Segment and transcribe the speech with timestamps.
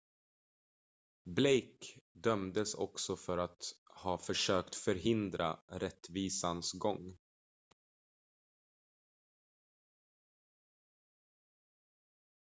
[1.25, 3.63] blake dömdes också för att
[4.03, 7.17] ha försökt förhindra rättvisans gång